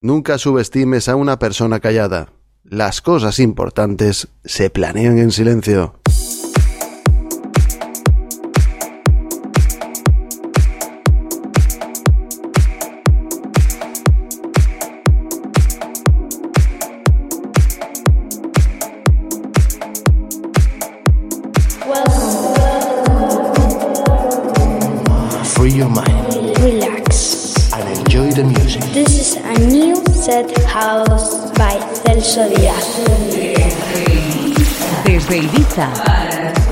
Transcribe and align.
Nunca 0.00 0.38
subestimes 0.38 1.08
a 1.08 1.16
una 1.16 1.40
persona 1.40 1.80
callada. 1.80 2.32
Las 2.62 3.02
cosas 3.02 3.40
importantes 3.40 4.28
se 4.44 4.70
planean 4.70 5.18
en 5.18 5.32
silencio. 5.32 5.97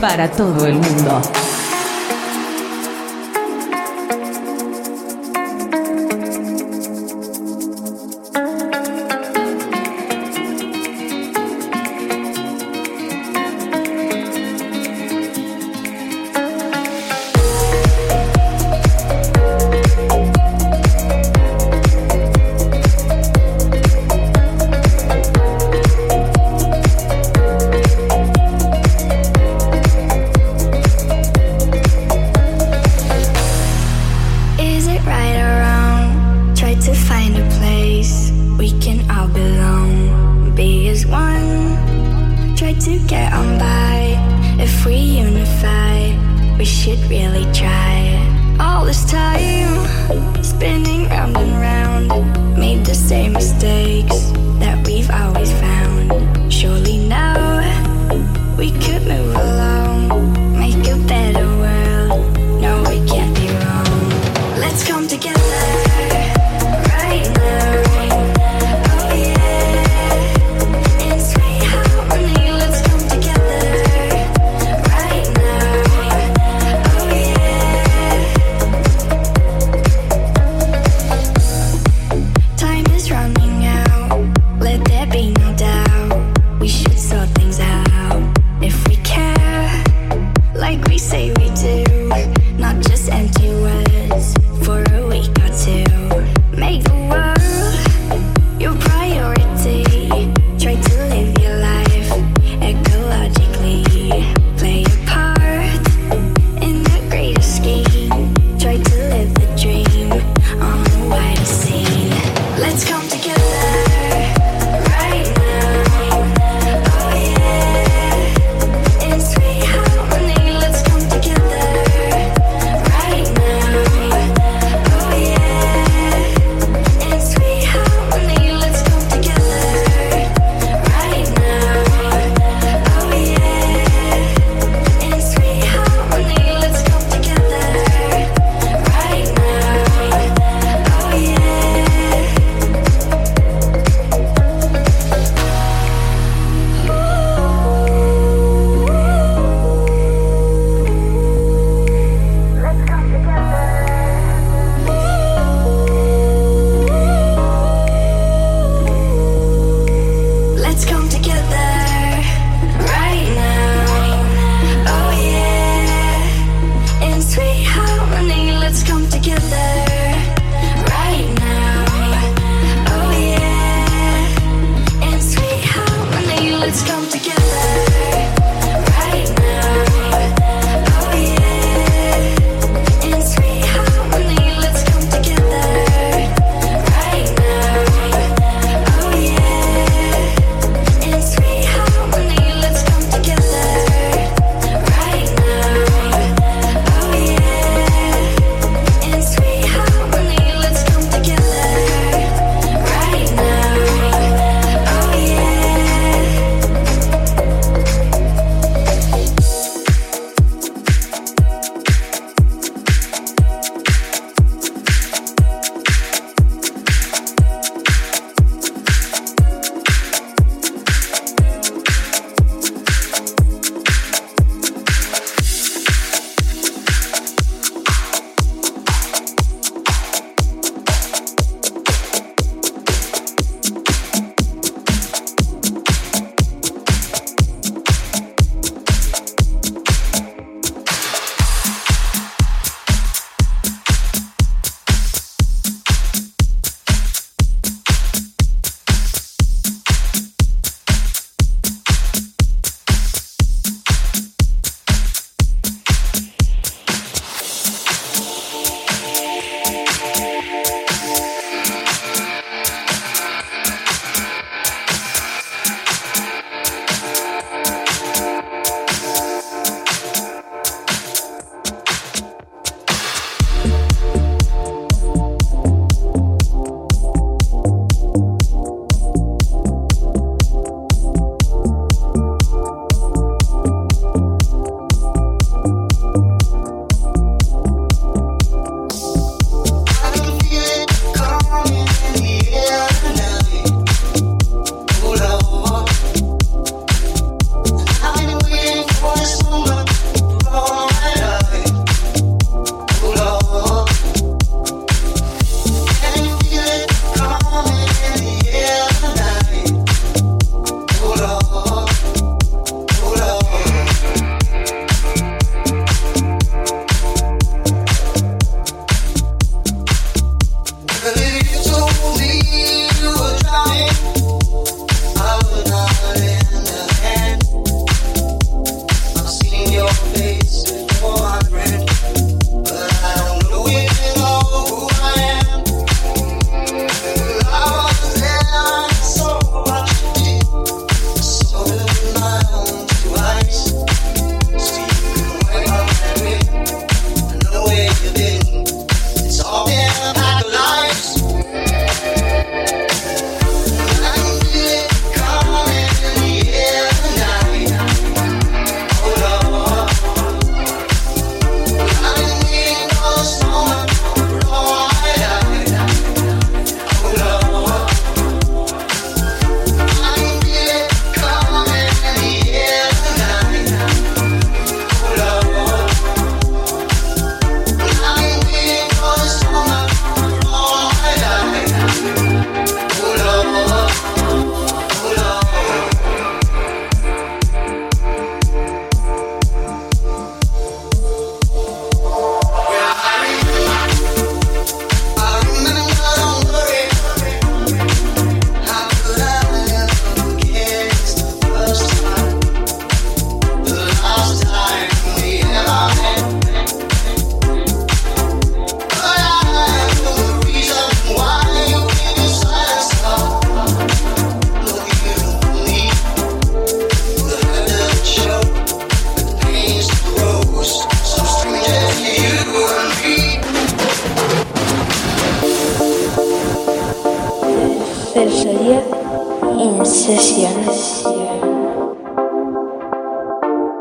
para, 0.00 0.28
todo 0.28 0.66
el 0.66 0.74
mundo. 0.74 1.22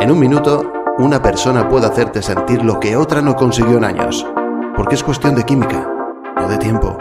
En 0.06 0.12
un 0.12 0.20
minuto, 0.20 0.72
una 1.00 1.20
persona 1.20 1.68
puede 1.68 1.88
hacerte 1.88 2.22
sentir 2.22 2.64
lo 2.64 2.80
que 2.80 2.96
otra 2.96 3.24
no 3.24 3.36
consiguió 3.36 3.78
en 3.78 3.86
años, 3.86 4.24
porque 4.78 4.94
es 4.94 5.02
cuestión 5.02 5.34
de 5.34 5.44
química, 5.44 5.90
no 6.36 6.48
de 6.48 6.60
tiempo. 6.60 6.96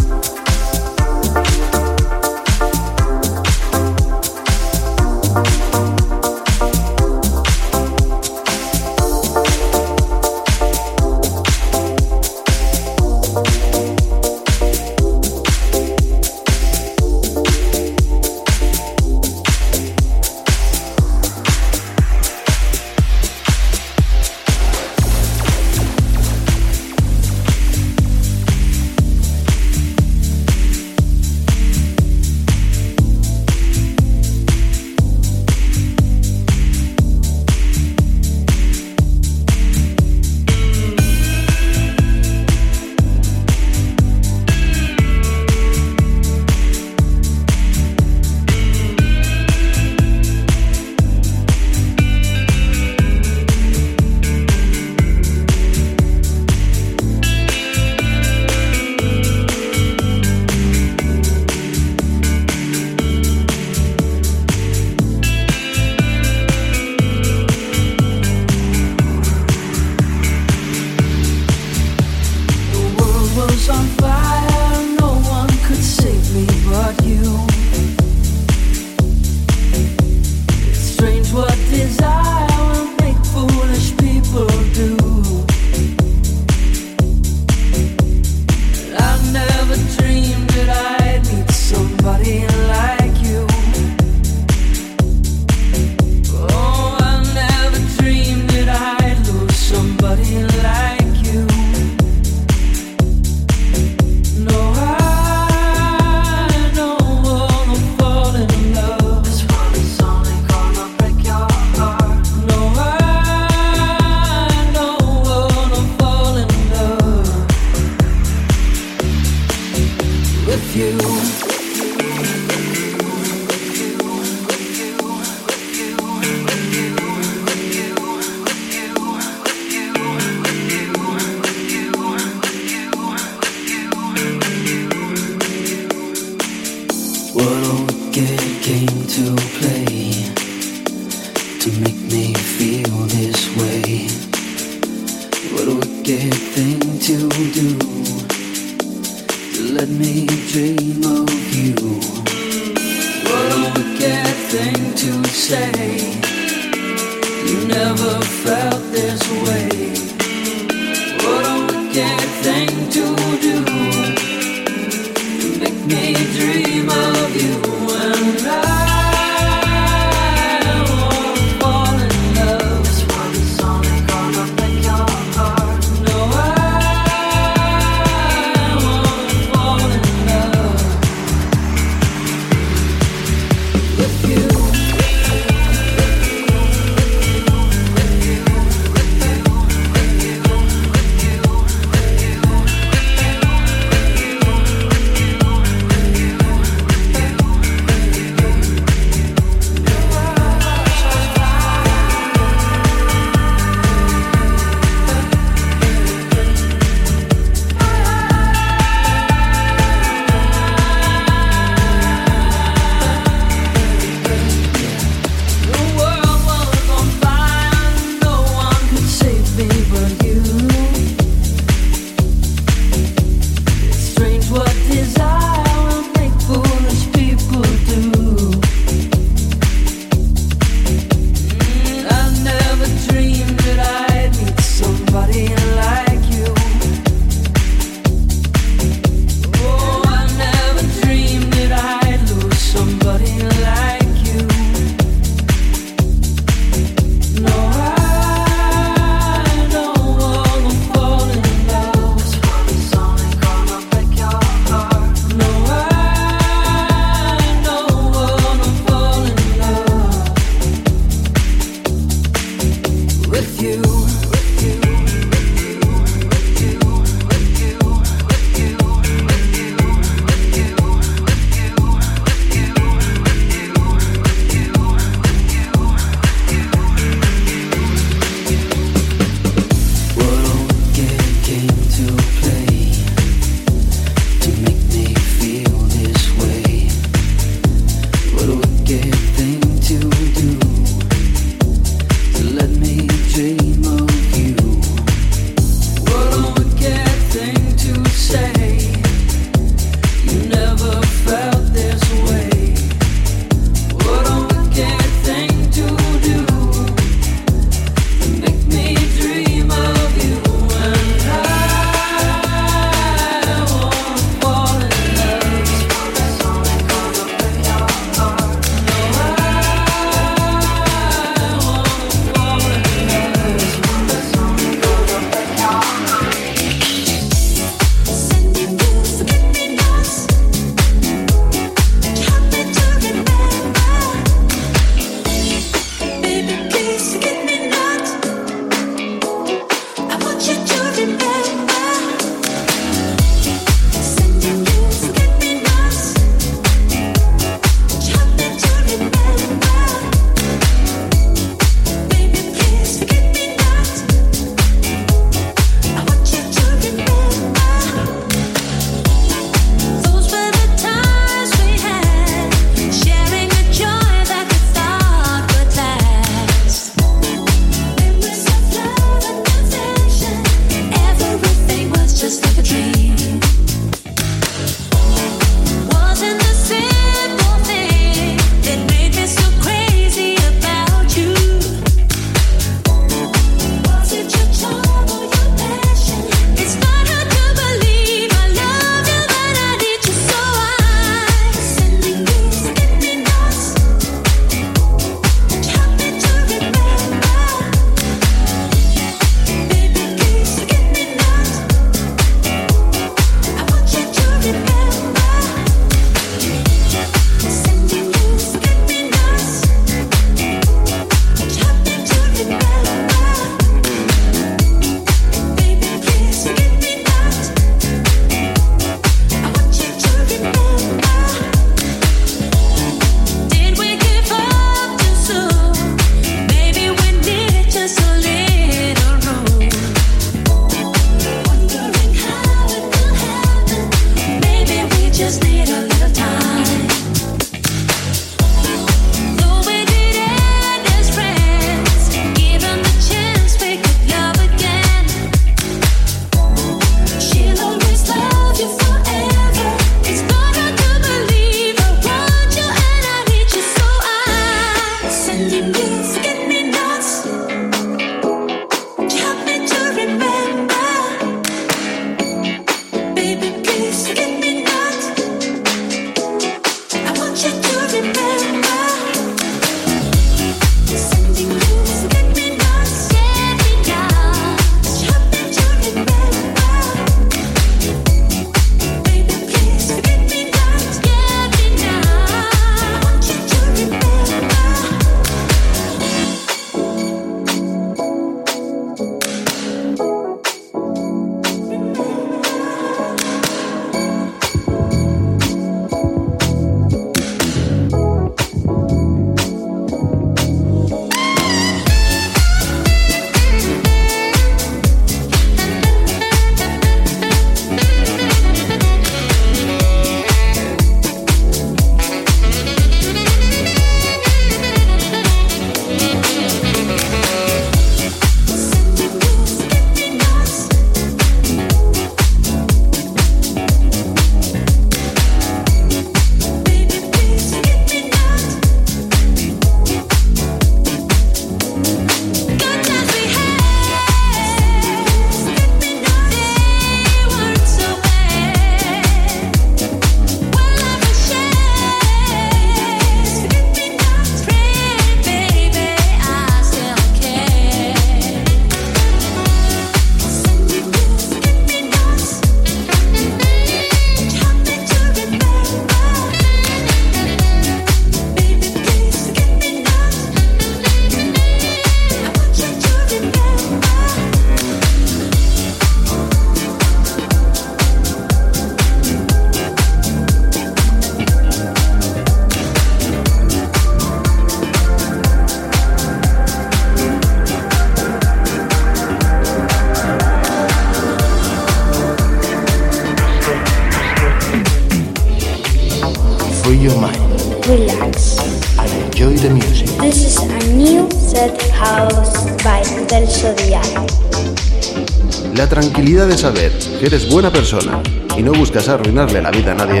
saber 596.40 596.72
que 596.98 597.04
eres 597.04 597.30
buena 597.30 597.50
persona 597.50 598.00
y 598.34 598.42
no 598.42 598.52
buscas 598.52 598.88
arruinarle 598.88 599.42
la 599.42 599.50
vida 599.50 599.72
a 599.72 599.74
nadie, 599.74 600.00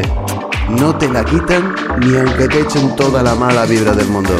no 0.70 0.96
te 0.96 1.06
la 1.06 1.22
quitan 1.22 1.74
ni 2.00 2.16
aunque 2.16 2.48
te 2.48 2.60
echen 2.60 2.96
toda 2.96 3.22
la 3.22 3.34
mala 3.34 3.66
vibra 3.66 3.92
del 3.92 4.08
mundo. 4.08 4.32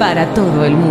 para 0.00 0.32
todo 0.32 0.64
el 0.64 0.72
mundo. 0.72 0.89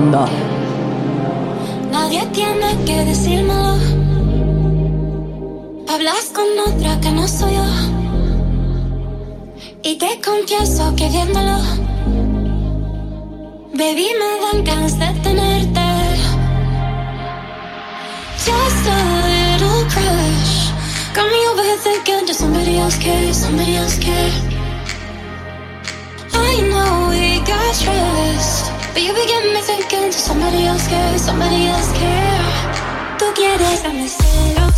promising. 33.89 34.68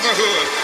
brotherhood. 0.00 0.61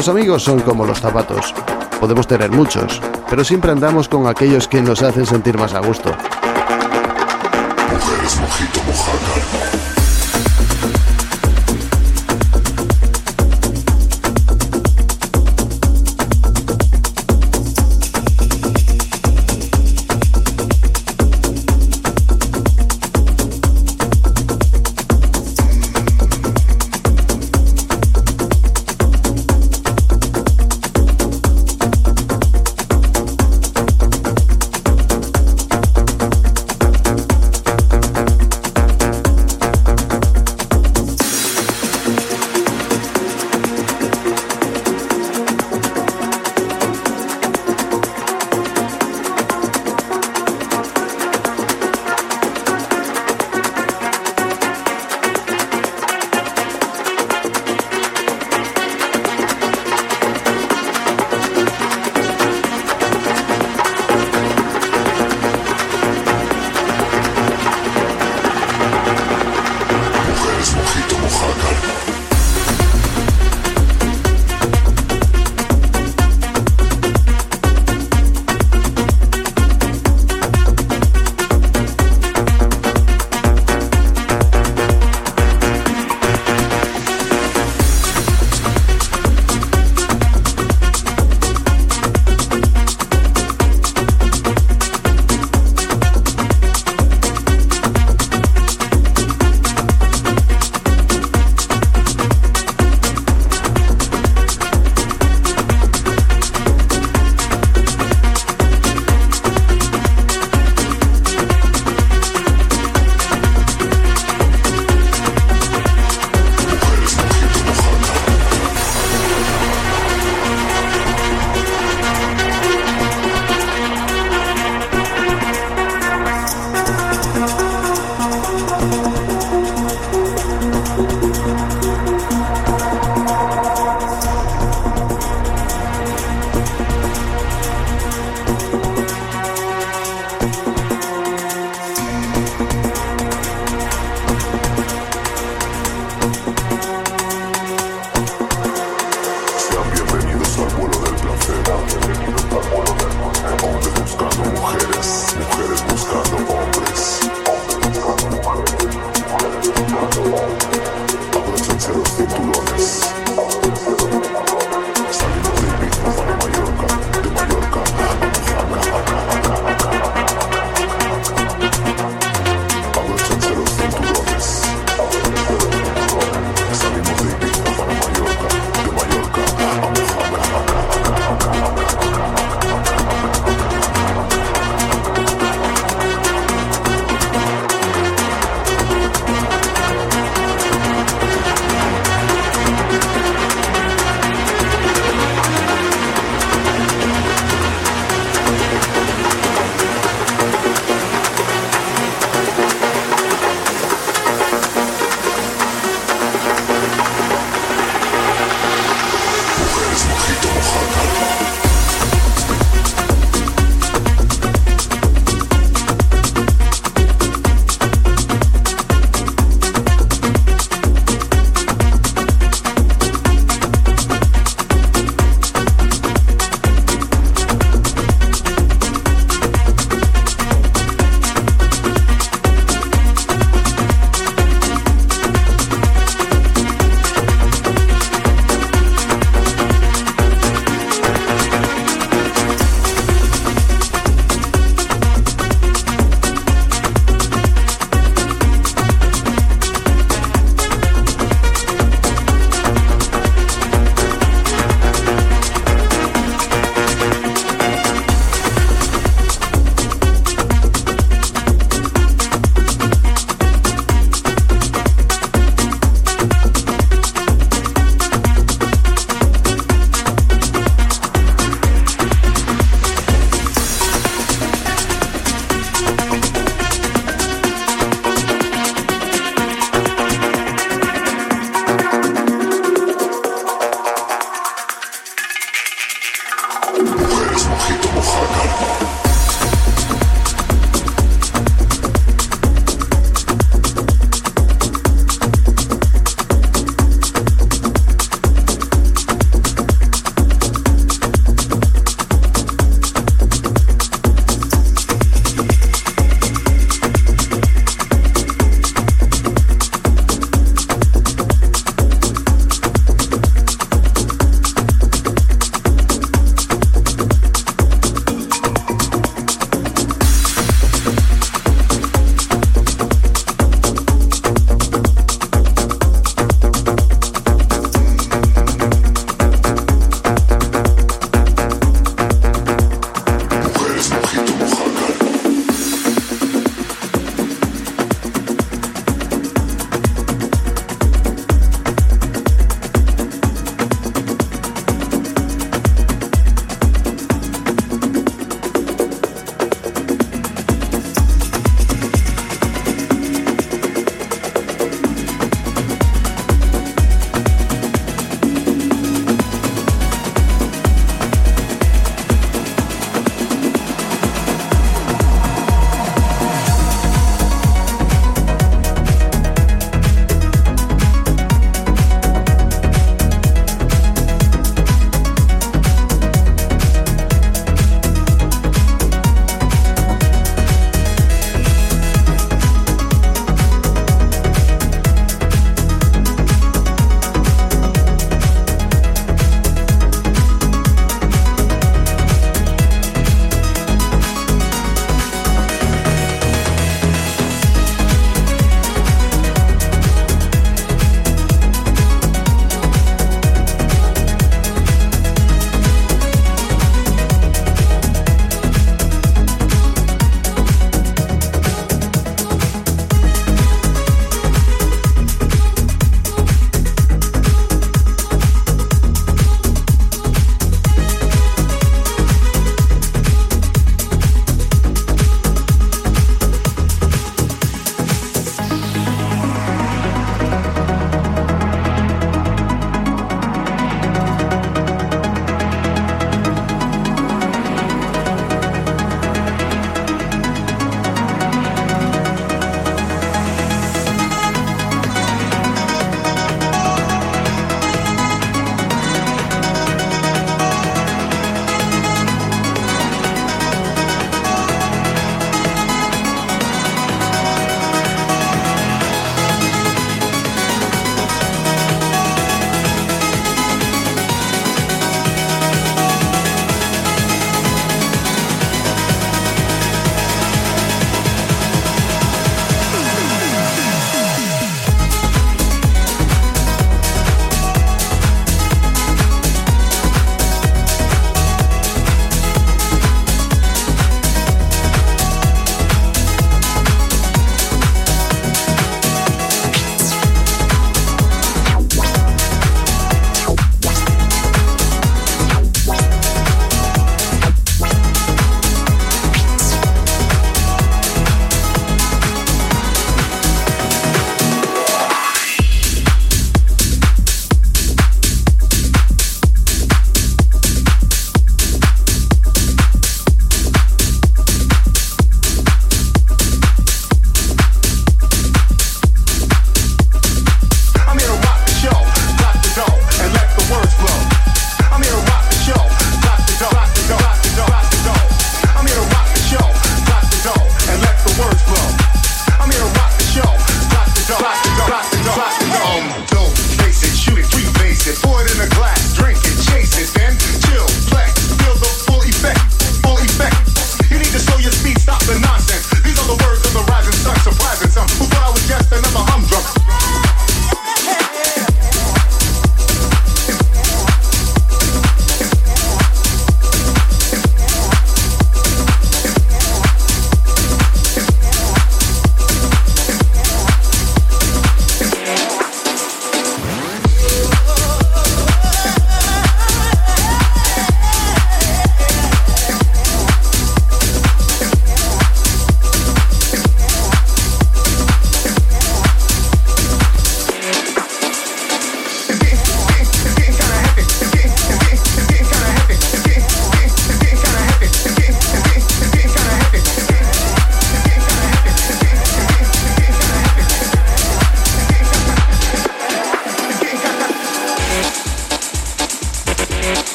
Los 0.00 0.08
amigos 0.08 0.42
son 0.42 0.60
como 0.60 0.86
los 0.86 0.98
zapatos. 0.98 1.54
Podemos 2.00 2.26
tener 2.26 2.50
muchos, 2.50 3.02
pero 3.28 3.44
siempre 3.44 3.70
andamos 3.70 4.08
con 4.08 4.26
aquellos 4.28 4.66
que 4.66 4.80
nos 4.80 5.02
hacen 5.02 5.26
sentir 5.26 5.58
más 5.58 5.74
a 5.74 5.80
gusto. 5.80 6.10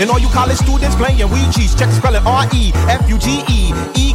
And 0.00 0.10
all 0.10 0.18
you 0.18 0.28
college 0.28 0.56
students 0.56 0.96
playing 0.96 1.18
Ouija's, 1.18 1.74
check 1.74 1.90
spelling 1.90 2.26
R 2.26 2.48
E 2.54 2.72
F 2.88 3.08
U 3.08 3.18
G 3.18 3.42
E 3.48 3.72
E 3.94 4.09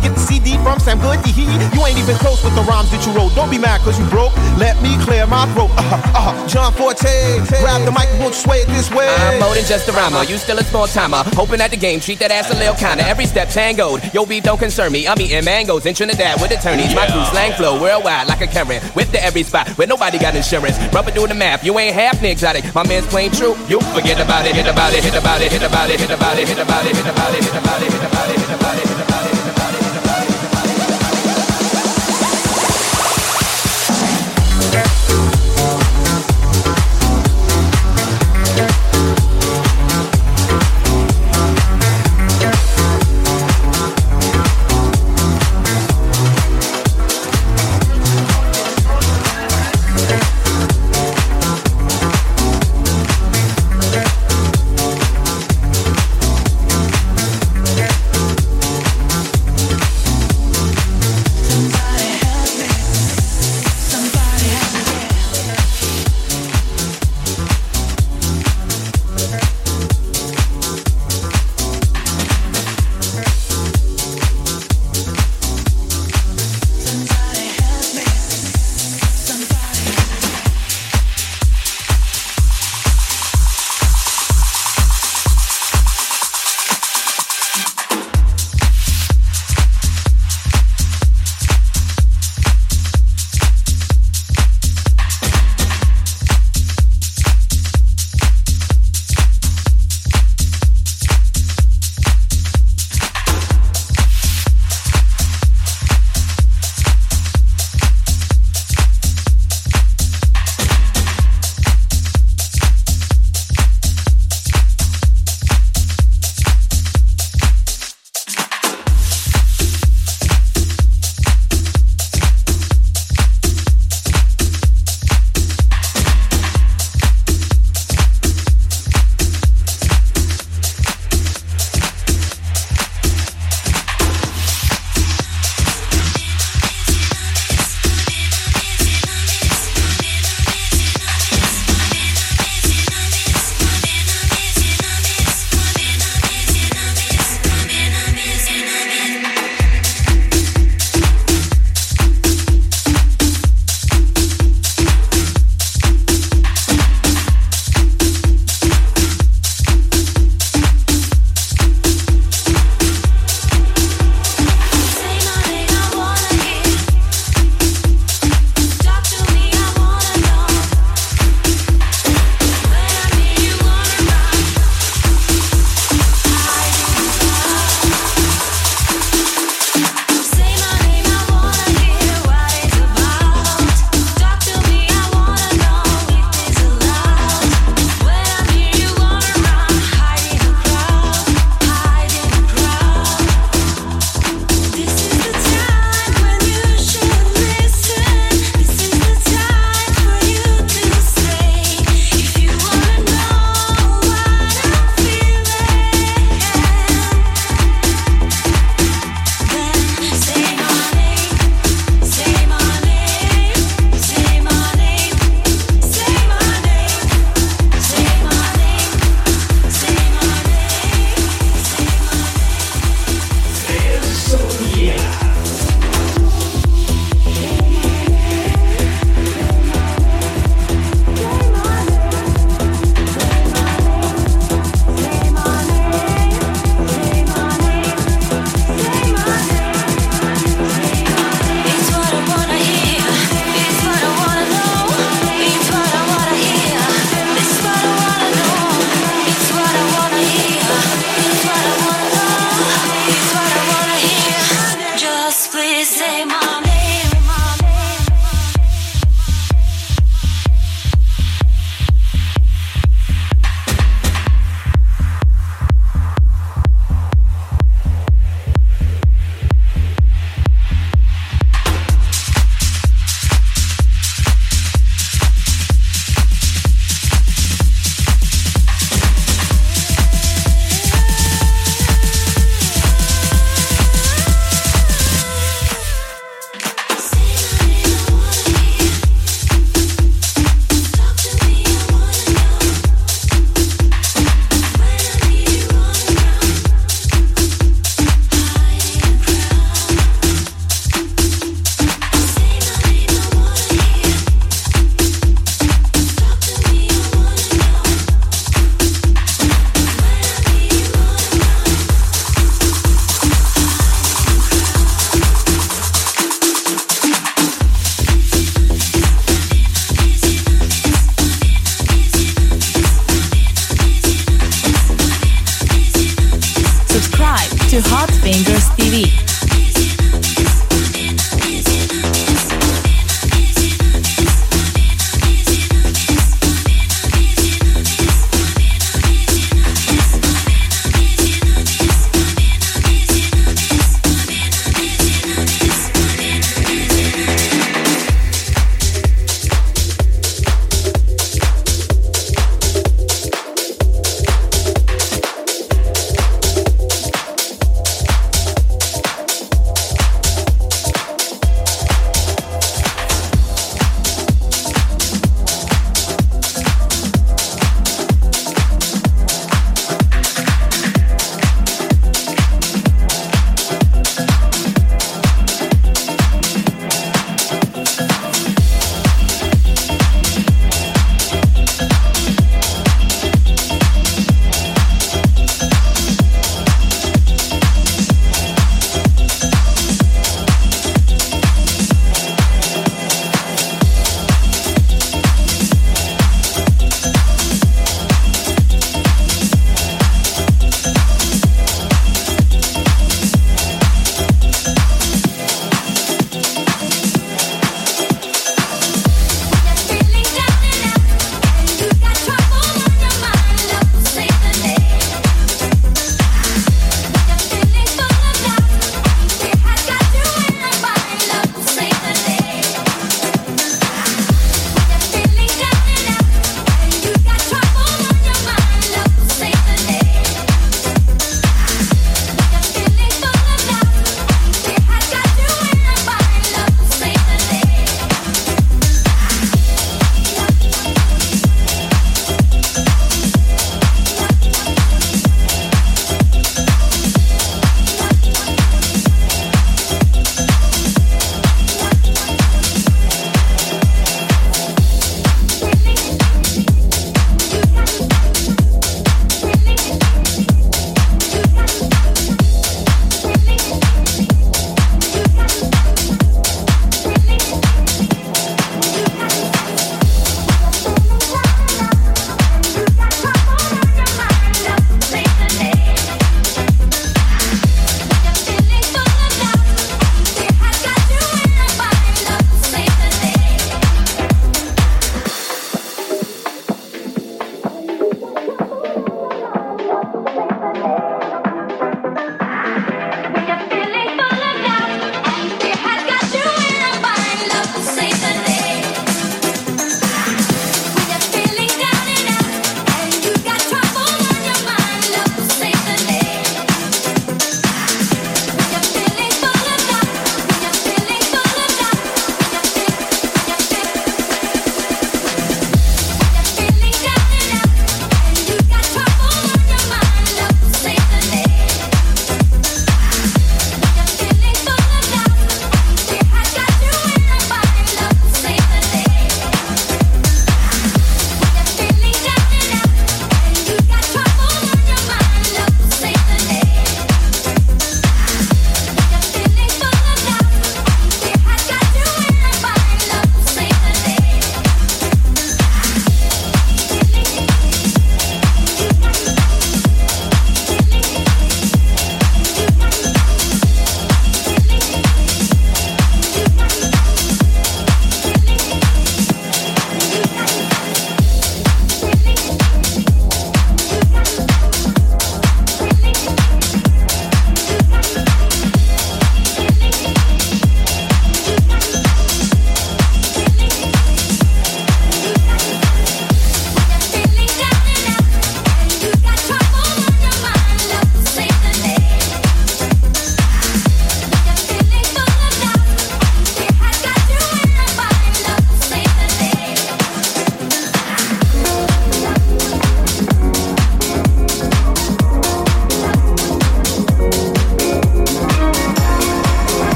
just 9.68 9.88
a 9.88 9.91
rhymer. 9.91 10.24
You 10.24 10.38
still 10.38 10.57
a 10.57 10.63
small 10.63 10.88
timer. 10.88 11.22
Hoping 11.38 11.61
at 11.61 11.70
the 11.70 11.78
game, 11.78 11.99
treat 11.99 12.20
that 12.20 12.32
ass 12.32 12.49
a 12.49 12.57
little 12.57 12.76
kinda. 12.76 13.05
Every 13.07 13.26
step 13.26 13.49
tangoed. 13.49 14.01
Yo, 14.13 14.26
beef 14.26 14.43
don't 14.43 14.57
concern 14.57 14.91
me. 14.91 15.07
I'm 15.07 15.20
eating 15.22 15.45
mangoes 15.45 15.86
in 15.86 15.93
Trinidad 15.93 16.41
with 16.41 16.51
attorneys. 16.51 16.95
My 16.95 17.05
crew 17.07 17.24
slang 17.26 17.53
flow 17.53 17.80
worldwide 17.80 18.28
like 18.28 18.41
a 18.41 18.47
Karen. 18.47 18.82
With 18.95 19.11
the 19.11 19.24
every 19.24 19.43
spot 19.43 19.70
where 19.78 19.88
nobody 19.88 20.18
got 20.18 20.36
insurance. 20.36 20.78
Rubber 20.93 21.11
doing 21.11 21.30
the 21.30 21.36
math. 21.36 21.63
You 21.63 21.78
ain't 21.78 21.93
half 21.93 22.24
exotic. 22.24 22.63
My 22.74 22.86
man's 22.88 23.05
playing 23.07 23.32
true. 23.32 23.55
You 23.70 23.80
forget 23.93 24.20
about 24.20 24.45
it, 24.45 24.55
hit 24.55 24.68
about 24.68 24.93
it, 24.93 25.03
hit 25.03 25.16
about 25.16 25.41
it, 25.41 25.51
hit 25.51 25.63
about 25.63 25.89
it, 25.89 25.99
hit 25.99 26.11
about 26.11 26.39
it, 26.39 26.47
hit 26.47 26.57
about 26.57 26.86
it, 26.86 26.95
hit 26.95 26.97
about 26.97 26.97
it, 26.97 26.97
hit 26.97 27.05
about 27.05 27.34
it, 27.34 27.43
hit 27.43 27.55
about 27.55 27.82
it, 27.82 27.91
hit 27.91 28.03
about 28.03 28.30
it, 28.30 28.39
hit 28.39 28.59
about 28.59 28.78
it. 28.80 28.84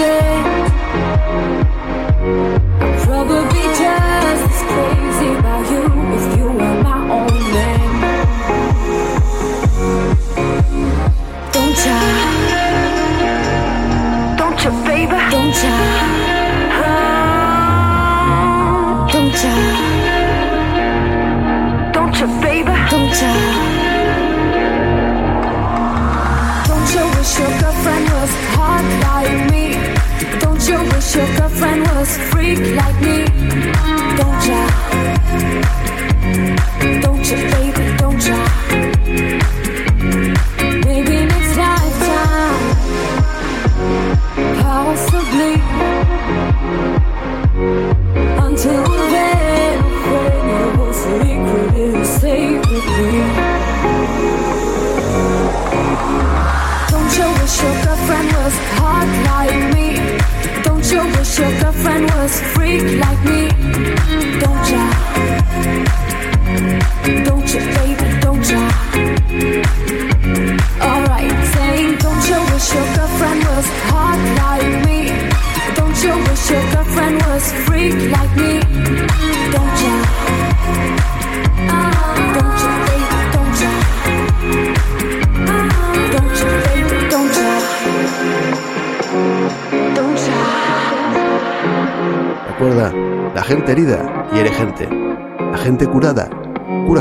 day 0.00 0.29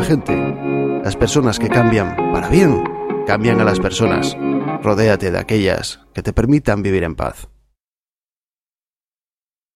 Las 0.10 1.16
personas 1.16 1.60
que 1.60 1.70
cambian 1.70 2.16
para 2.34 2.50
bien 2.50 2.84
cambian 3.28 3.62
a 3.62 3.64
las 3.64 3.80
personas. 3.80 4.36
Rodéate 4.82 5.30
de 5.30 5.38
aquellas 5.38 6.00
que 6.16 6.24
te 6.24 6.34
permitan 6.34 6.82
vivir 6.82 7.04
en 7.04 7.14
paz. 7.14 7.49